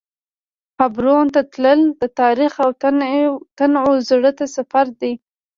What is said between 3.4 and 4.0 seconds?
تنوع